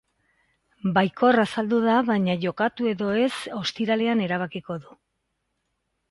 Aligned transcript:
Baikor 0.93 1.35
azaldu 1.41 1.81
da 1.83 1.97
baina 2.07 2.35
jokatu 2.45 2.87
edo 2.91 3.09
ez 3.25 3.29
ostiralean 3.57 4.23
erabakiko 4.29 4.79
du. 4.87 4.97